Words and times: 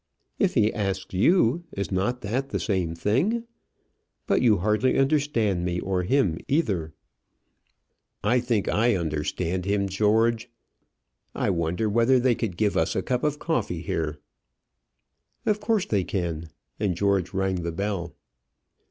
"If 0.39 0.55
he 0.55 0.73
asks 0.73 1.13
you; 1.13 1.63
is 1.73 1.91
not 1.91 2.21
that 2.21 2.49
the 2.49 2.59
same 2.59 2.95
thing? 2.95 3.43
But 4.25 4.41
you 4.41 4.57
hardly 4.57 4.97
understand 4.97 5.63
me, 5.63 5.79
or 5.79 6.01
him 6.01 6.39
either." 6.47 6.95
"I 8.23 8.39
think 8.39 8.67
I 8.67 8.95
understand 8.95 9.65
him, 9.65 9.87
George. 9.87 10.49
I 11.35 11.51
wonder 11.51 11.87
whether 11.87 12.19
they 12.19 12.33
could 12.33 12.57
give 12.57 12.75
us 12.75 12.95
a 12.95 13.03
cup 13.03 13.23
of 13.23 13.37
coffee 13.37 13.83
here?" 13.83 14.17
"Of 15.45 15.59
course 15.59 15.85
they 15.85 16.03
can:" 16.03 16.49
and 16.79 16.97
George 16.97 17.31
rang 17.31 17.57
the 17.57 17.71
bell. 17.71 18.15